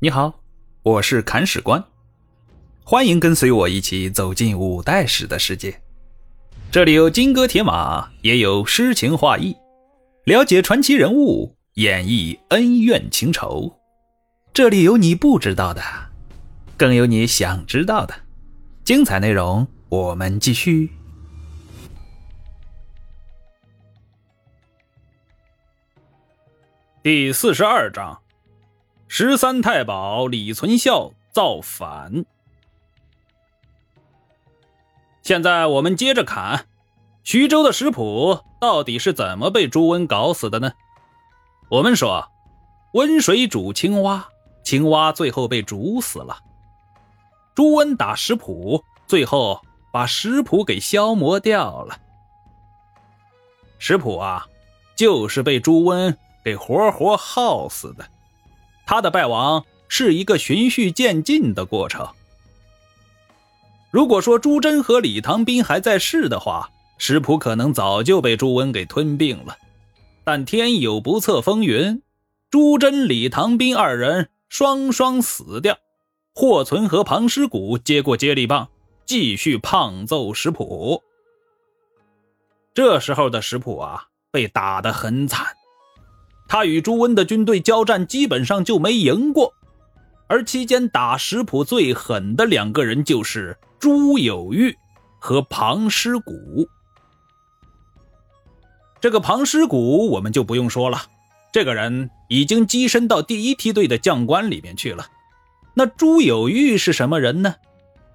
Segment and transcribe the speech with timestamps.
[0.00, 0.44] 你好，
[0.84, 1.84] 我是砍史官，
[2.84, 5.82] 欢迎跟随我一起走进五代史的世界。
[6.70, 9.56] 这里有金戈铁马，也有诗情画意，
[10.22, 13.76] 了解传奇人物，演绎恩怨情仇。
[14.54, 15.82] 这里有你不知道的，
[16.76, 18.14] 更有你想知道的。
[18.84, 20.92] 精彩内容，我们继续。
[27.02, 28.16] 第四十二章。
[29.10, 32.26] 十三太保李存孝造反。
[35.22, 36.66] 现在我们接着砍，
[37.24, 40.72] 徐州的石普到底是怎么被朱温搞死的呢？
[41.70, 42.30] 我们说，
[42.92, 44.28] 温水煮青蛙，
[44.62, 46.38] 青蛙最后被煮死了。
[47.54, 51.98] 朱温打石普，最后把石普给消磨掉了。
[53.78, 54.46] 石普啊，
[54.94, 58.06] 就是被朱温给活活耗死的。
[58.88, 62.08] 他的败亡是一个循序渐进的过程。
[63.90, 69.58] 如果说朱桢和李唐斌还在世的话，石普可能早就被朱温给吞并了。
[70.24, 72.00] 但天有不测风云，
[72.50, 75.76] 朱桢、李唐斌二人双双死掉，
[76.34, 78.68] 霍存和庞师古接过接力棒，
[79.04, 81.02] 继续胖揍石普。
[82.72, 85.57] 这时候的石普啊，被打得很惨。
[86.48, 89.52] 他与朱温的军队交战，基本上就没赢过。
[90.26, 94.76] 而期间打石浦最狠的两个人，就是朱有玉
[95.18, 96.68] 和庞师古。
[99.00, 101.02] 这个庞师古我们就不用说了，
[101.52, 105.06] 这个人已经跻身到第一梯队的将官里面去了。
[105.74, 107.54] 那朱有玉是什么人呢？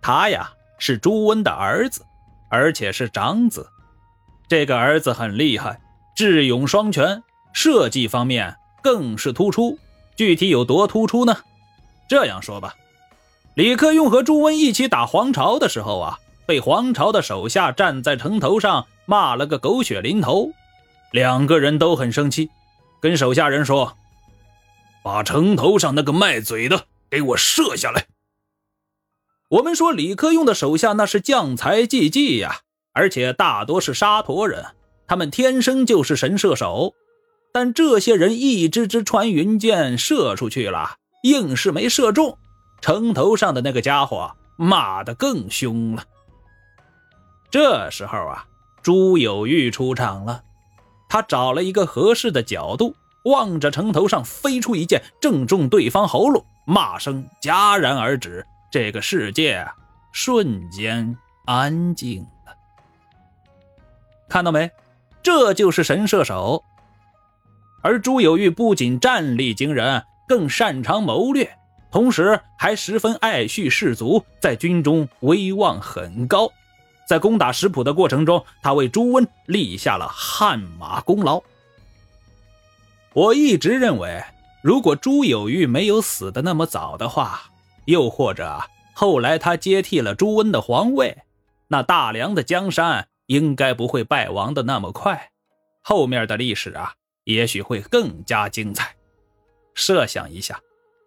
[0.00, 2.02] 他呀是朱温的儿子，
[2.48, 3.68] 而且是长子。
[4.48, 5.80] 这个儿子很厉害，
[6.16, 7.22] 智勇双全。
[7.52, 9.78] 设计方面更是突出，
[10.16, 11.36] 具体有多突出呢？
[12.08, 12.74] 这样说吧，
[13.54, 20.50] 李克用和朱温一起打黄巢的时候啊，被黄巢的手下站在城头上骂了个狗血淋头，
[21.12, 22.50] 两个人都很生气，
[23.00, 23.96] 跟手下人说
[25.04, 28.06] ：“把城头上那个卖嘴的给我射下来。”
[29.50, 32.60] 我们说李克用的手下那是将才济济呀，
[32.92, 34.64] 而且大多是沙陀人，
[35.06, 36.94] 他们天生就是神射手。
[37.52, 42.38] 但这些人一支支穿云箭射出去了，硬是没射中。
[42.80, 46.04] 城头上的那个家伙骂得更凶了。
[47.50, 48.46] 这时候啊，
[48.82, 50.42] 朱有玉出场了，
[51.08, 52.94] 他找了一个合适的角度，
[53.24, 58.46] 望着城头上飞出一箭，正中对方喉咙，骂声戛然而止。
[58.70, 59.66] 这个世界
[60.12, 62.54] 瞬间安静了。
[64.28, 64.70] 看到没？
[65.22, 66.64] 这就是神射手。
[67.82, 71.56] 而朱有玉不仅战力惊人，更擅长谋略，
[71.90, 76.50] 同时还十分爱恤士卒，在军中威望很高。
[77.08, 81.42] 在攻打石浦的过程中，他为朱温立下了汗马功劳。
[83.12, 84.22] 我一直认为，
[84.62, 87.40] 如果朱有玉没有死的那么早的话，
[87.86, 88.60] 又或者
[88.94, 91.18] 后来他接替了朱温的皇位，
[91.66, 95.30] 那大梁的江山应该不会败亡的那么快。
[95.82, 96.94] 后面的历史啊。
[97.32, 98.94] 也许会更加精彩。
[99.74, 100.60] 设想一下，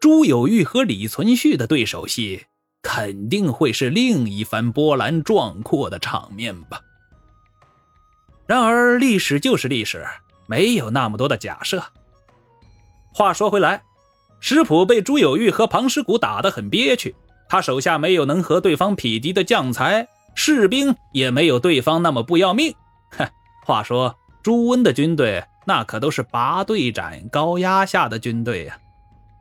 [0.00, 2.46] 朱有玉和李存勖的对手戏，
[2.82, 6.80] 肯定会是另一番波澜壮阔的场面吧。
[8.46, 10.06] 然而，历史就是历史，
[10.46, 11.82] 没有那么多的假设。
[13.12, 13.82] 话说回来，
[14.40, 17.14] 石普被朱有玉和庞师古打得很憋屈，
[17.48, 22.74] 他手下没有能和对方匹敌的将才，士兵也没有对方那么不要命。
[23.10, 23.26] 哼，
[23.64, 25.42] 话说朱温的军队。
[25.64, 28.78] 那可都是拔队斩、高压下的军队呀！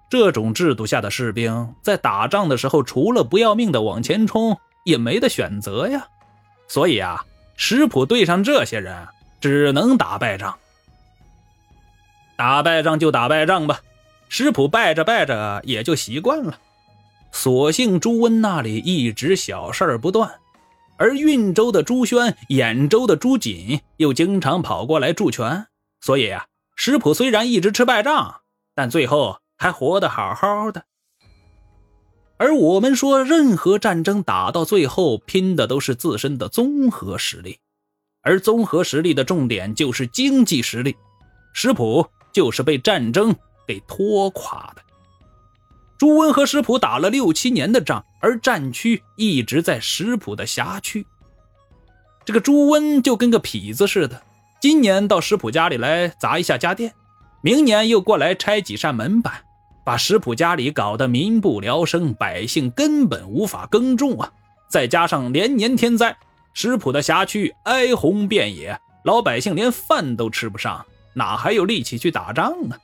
[0.10, 6.08] 这种制度下的士兵，在打仗的时候，除了不要命的往前冲，也没得选择呀。
[6.68, 7.26] 所以啊，
[7.56, 9.08] 石普对上这些人，
[9.42, 10.56] 只能打败仗。
[12.36, 13.82] 打败仗就打败仗吧，
[14.30, 16.60] 石普败着败着也就习惯了。
[17.32, 20.32] 所幸朱温那里一直小事不断，
[20.98, 25.66] 而运州的朱宣、兖州的朱瑾又经常跑过来助拳。
[26.04, 28.42] 所以啊，石普虽然一直吃败仗，
[28.76, 30.84] 但最后还活得好好的。
[32.36, 37.58] 而我们说，任何战争打到最后，拼的都是自身的综合实力，
[38.22, 40.94] 而综合实力的重点就是经济实力。
[41.54, 43.34] 石普就是被战争
[43.66, 44.82] 给拖垮的。
[45.98, 51.08] 朱温和石普打了六七年的仗，而战区一直在石普的辖区。
[52.26, 54.22] 这个朱温就跟个痞子似的。
[54.64, 56.94] 今年到石普家里来砸一下家电，
[57.42, 59.44] 明年又过来拆几扇门板，
[59.84, 64.32] 把石普家里搞得民不聊生，百姓根本无法耕种啊！
[64.70, 66.16] 再加上连年天灾，
[66.54, 72.80] 石普的辖区哀鸿遍野，老百姓连饭都吃不上，哪还有力气去打仗啊？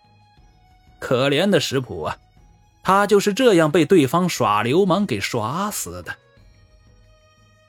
[0.99, 2.17] 可怜的石普啊，
[2.83, 6.13] 他就是这样被对方耍流氓给耍死的。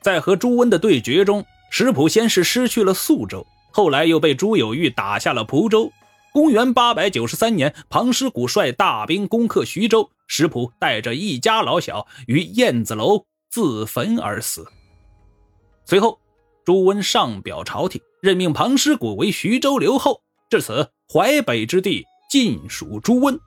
[0.01, 5.93] 在和朱温的对决中，石普先是失去了宿州，后来又被朱有玉打下了蒲州。
[6.33, 14.65] 公元八百九十三年，庞师古率大兵攻克徐州，石普带着一家老小于燕子楼自焚而死。
[15.85, 16.21] 随后，
[16.65, 20.21] 朱温上表朝廷，任命庞师古为徐州留后。
[20.49, 23.39] 至此，淮北之地尽属朱温。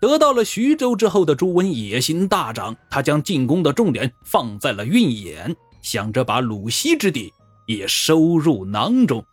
[0.00, 7.32] 得到了徐州之后的朱温野心大涨，他将进攻的重点放在了运兖，想着把鲁西之地
[7.66, 9.24] 也收入囊中。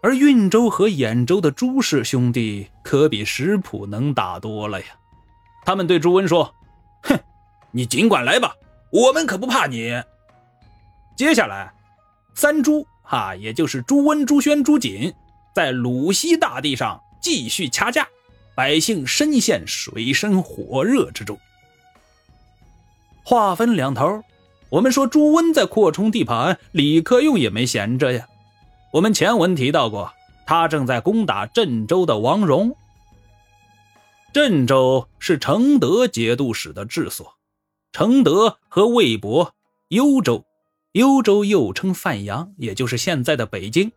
[0.00, 4.86] 而运州和兖州的朱氏兄弟可比石普能打多了呀！
[5.64, 6.54] 他们对朱温说
[7.04, 7.18] ：“哼，
[7.70, 8.54] 你尽管来吧，
[8.90, 10.02] 我们可不怕你。”
[11.16, 11.72] 接下来，
[12.34, 15.14] 三朱哈，也就是朱温、朱宣、朱瑾，
[15.54, 18.06] 在鲁西大地上继续掐架，
[18.54, 21.38] 百姓深陷水深火热之中。
[23.24, 24.22] 话分两头，
[24.74, 28.26] 我们说朱温在扩充地盘，李克用也没闲着呀。
[28.92, 30.12] 我们前文提到过，
[30.48, 32.74] 他正在攻打郑州的王戎。
[34.32, 37.34] 郑州是承德节度使的治所，
[37.92, 39.54] 承德和魏博、
[39.90, 40.44] 幽州，
[40.90, 43.92] 幽州又称范阳，也就是现在的北京，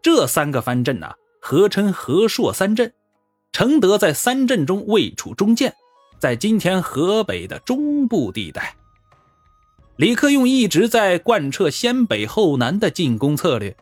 [0.00, 2.90] 这三个藩镇呐，合称和硕三镇。
[3.52, 5.74] 承德在三镇中位处中间，
[6.18, 8.74] 在今天河北的中部地带。
[9.96, 13.76] 李克用一直在贯彻先北后南的进攻策略。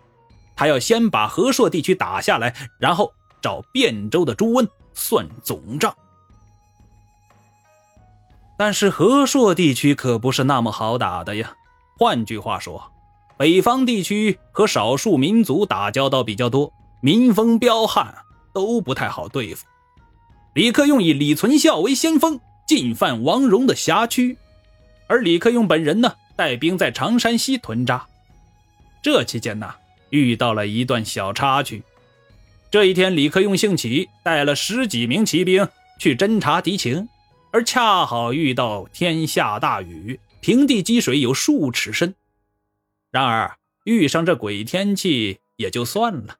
[0.55, 5.95] 他要先把和硕地区打下来，然后找汴州的朱温算总账。
[8.59, 11.55] 但是和硕地区可不是那么好打的呀。
[11.99, 12.93] 换句话说，
[13.37, 18.15] 北方地区和少数民族打交道比较多，民风彪悍，
[18.53, 19.67] 都不太好对付。
[20.55, 24.37] 李克用以李存孝为先锋，进犯王戎的辖区，
[25.07, 28.07] 而李克用本人呢，带兵在常山西屯扎。
[29.03, 29.75] 这期间呢。
[30.13, 31.83] 遇到了一段小插曲。
[32.71, 35.67] 这一天，李克用兴起，带了十几名骑兵
[35.99, 37.09] 去侦察敌情，
[37.51, 42.15] 而恰好遇到天下大雨，平地积水有数尺深。
[43.11, 46.37] 然而遇上这鬼天气也就算了，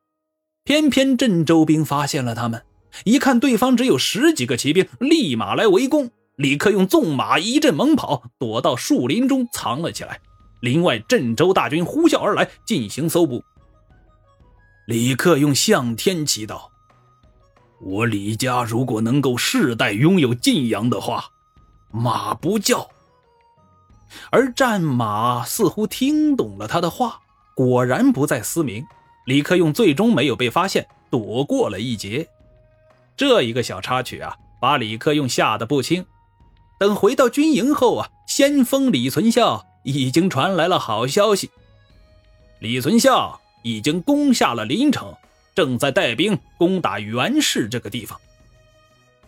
[0.65, 2.63] 偏偏郑州兵发现了他们，
[3.05, 6.11] 一看对方只有十几个骑兵，立马来围攻。
[6.43, 10.21] 李克用纵马一阵猛跑，躲到树林中藏了起来。
[10.59, 13.45] 林外，镇州大军呼啸而来，进行搜捕。
[14.89, 16.63] 李克用向天祈祷
[17.81, 21.27] ：“我李家如果能够世代拥有晋阳的话，
[21.93, 22.91] 马不叫。”
[24.31, 27.21] 而战马似乎听懂了他的话，
[27.55, 28.85] 果然不再嘶鸣。
[29.27, 32.29] 李克用最终没有被发现，躲过了一劫。
[33.17, 36.05] 这一个小插曲啊，把李克用吓得不轻。
[36.83, 41.49] 等回到军营后啊，先锋李存孝已经传来了好消息。
[42.59, 43.41] 李存孝。
[43.65, 45.15] 已经攻下了临城，
[45.55, 48.21] 正在带兵攻打袁氏这个地方。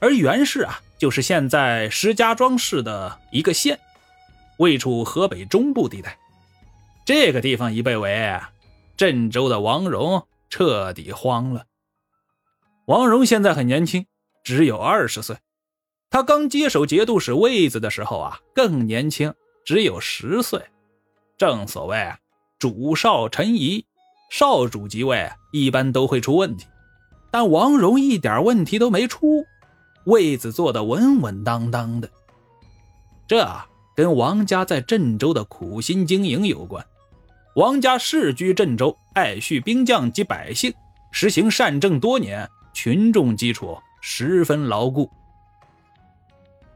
[0.01, 3.79] 而袁氏啊，就是现在石家庄市的一个县，
[4.57, 6.19] 位处河北中部地带。
[7.05, 8.41] 这个地方一被围，
[8.97, 11.67] 郑州的王荣彻底慌了。
[12.87, 14.07] 王荣现在很年轻，
[14.43, 15.37] 只有二十岁。
[16.15, 20.63] 他刚接手节度使位子的时候啊，更年轻，只有十岁。
[21.37, 22.09] 正所谓
[22.57, 23.85] 主少臣疑。
[24.31, 26.67] 少主即位一般都会出问题，
[27.33, 29.45] 但王荣一点问题都没出，
[30.05, 32.09] 位子坐得稳稳当当的。
[33.27, 33.67] 这啊
[33.97, 36.87] 跟王家在郑州的苦心经营有关。
[37.57, 40.73] 王家世居郑州，爱恤兵将及百姓，
[41.11, 45.11] 实行善政多年，群众基础十分牢固。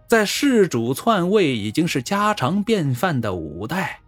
[0.08, 4.00] 在世主篡位已经是家常便饭的五代。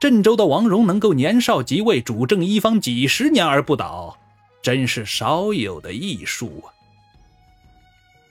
[0.00, 4.16] 郑州的王戎能够年少即位，主政一方几十年而不倒，
[4.62, 6.72] 真是少有的艺术啊！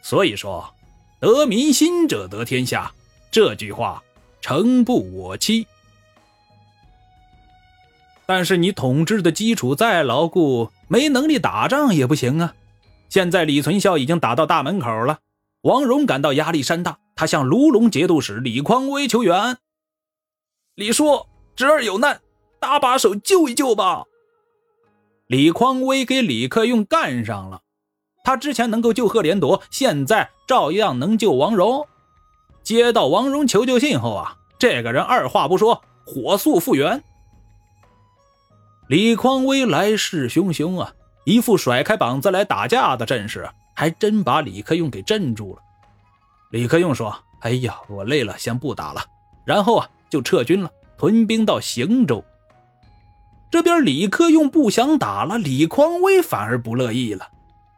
[0.01, 0.73] 所以说，
[1.19, 2.91] 得民心者得天下，
[3.29, 4.01] 这句话
[4.41, 5.67] 诚不我欺。
[8.25, 12.55] 但是你统治的基础再牢固，没能力打仗也不行啊！
[13.09, 15.19] 现在李存孝已经打到大门口了，
[15.65, 19.57] 王荣感到压力山大，他向卢龙节度使李匡威求援。
[20.75, 21.25] 李叔。
[21.55, 22.19] 侄儿有难，
[22.59, 24.03] 搭把手救一救吧。
[25.27, 27.61] 李匡威给李克用干上了，
[28.25, 31.87] 他之前能够救贺连铎，现在照样能救王荣。
[32.61, 37.01] 接到王荣求救信后啊，这个人二话不说，火速复原。
[38.89, 40.93] 李匡威来势汹汹啊，
[41.23, 45.61] 一副甩开膀子来打架的阵势，还真把李克用给镇住了。
[46.51, 49.05] 李克用说：“哎呀，我累了，先不打了。”
[49.45, 52.23] 然后啊，就撤军了，屯兵到邢州。
[53.51, 57.29] 这边李克用不想打了，李匡威反而不乐意了。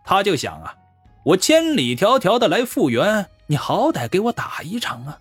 [0.04, 0.76] 他就想啊，
[1.24, 5.20] 我千里迢迢的来复原，你好歹给我打一场啊！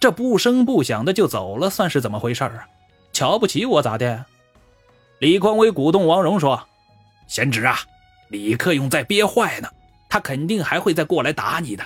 [0.00, 2.66] 这不声不响的就走了，算是怎么回事啊？
[3.12, 4.24] 瞧不起我咋的？
[5.18, 6.66] 李匡威鼓动王荣说
[7.28, 7.78] ：“贤侄啊，
[8.28, 9.68] 李克用在憋坏呢，
[10.14, 11.84] 他肯定还会再过来打你的。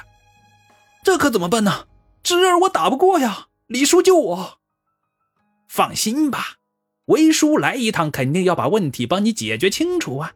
[1.03, 1.87] 这可怎么办呢？
[2.23, 3.47] 侄儿我打不过呀！
[3.69, 4.59] 李叔救我！
[5.67, 6.57] 放心吧。”
[7.09, 10.35] 为叔来一趟，肯定要把问题帮你解决清楚啊！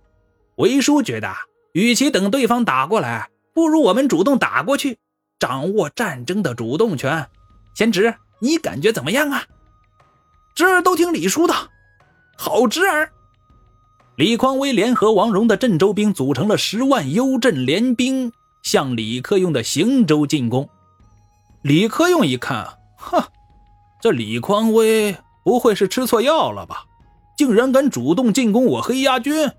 [0.56, 1.34] 为叔觉得，
[1.74, 4.98] 与其等对方打过来，不如我们主动打过去，
[5.38, 7.28] 掌握战争的主动权。
[7.74, 9.44] 贤侄，你感觉怎么样啊？
[10.54, 11.52] 侄儿都听李叔的，
[12.38, 13.12] 好侄儿。
[14.16, 20.68] 李匡威联合王荣的镇州兵，组成了十万幽镇联兵，向李克用的邢州进攻。
[21.62, 23.22] 李克用一看，哼，
[24.00, 25.16] 这李匡威。
[25.44, 26.84] 不会是吃错药了吧？
[27.36, 29.50] 竟然敢主动进攻我黑鸭军！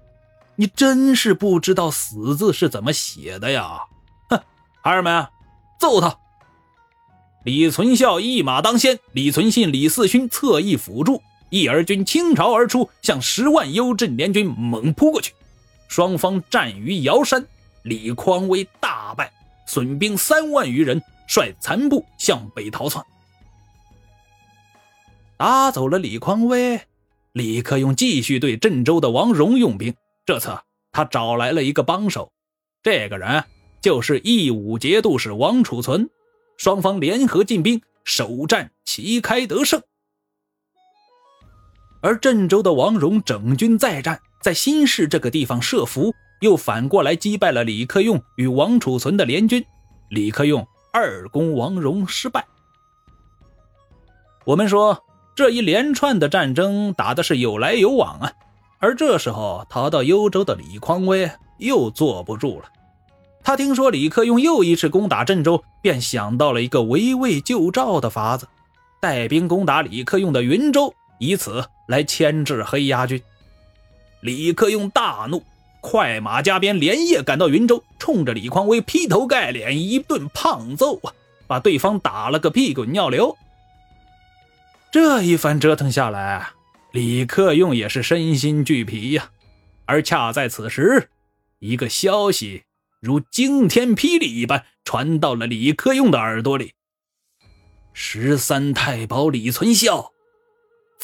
[0.55, 3.81] 你真是不知道“死”字是怎么写的呀！
[4.29, 4.39] 哼，
[4.81, 5.27] 孩儿们，
[5.77, 6.17] 揍他！
[7.43, 11.21] 李存孝一马当先，李存信、李嗣勋侧翼辅助，
[11.53, 15.35] 义儿军倾巢而出，向十万幽镇联军猛扑过去。
[15.87, 17.45] 双方战于瑶山，
[17.83, 19.31] 李匡威大败，
[19.67, 23.05] 损兵三万余人，率残部向北逃窜。
[25.37, 26.81] 打走了李匡威，
[27.33, 29.93] 李克用继续对郑州的王荣用兵。
[30.25, 30.57] 这次
[30.91, 32.31] 他找来了一个帮手，
[32.81, 33.43] 这个人
[33.79, 36.09] 就是义武节度使王储存。
[36.57, 39.83] 双方联合进兵，首战旗开得胜。
[42.03, 49.65] 而郑州的王荣整军再战，在新市这个地方设伏，又反过来击败了李克用与王储存的联军。
[50.09, 52.45] 李克用二攻王荣失败。
[54.45, 55.03] 我们说。
[55.35, 58.31] 这一连串的战争打的是有来有往啊，
[58.77, 62.65] 而这时候逃到幽州的李匡威又坐不住了。
[63.43, 68.47] 他听说李克用又一次攻打郑州，便想到了一个围魏救赵的法子，
[69.01, 70.93] 带兵攻打李克用的云州，
[71.23, 73.21] 以此来牵制黑鸦军。
[74.19, 75.43] 李克用大怒，
[75.79, 81.13] 快马加鞭，连夜赶到云州，冲着李匡威劈头盖脸一顿胖揍啊，
[81.47, 83.37] 把对方打了个屁滚尿流。
[84.91, 86.49] 这一番折腾下来，
[86.91, 89.31] 李克用也是身心俱疲呀。
[89.85, 91.09] 而恰在此时，
[91.59, 92.63] 一个消息
[93.01, 96.73] 如惊天霹雳一般传到了李克用的耳朵里：
[97.91, 100.12] 十三太保李存孝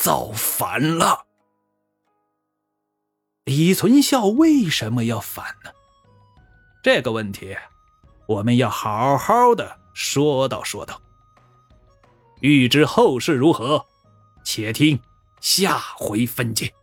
[0.02, 1.26] 造反了。
[3.44, 5.72] 李存孝为什么要反呢？
[6.82, 7.58] 这个问题，
[8.26, 11.02] 我们要好好的说道说道。
[12.40, 13.86] 欲知后事如何，
[14.46, 14.98] 且听
[15.42, 16.74] 下回分解。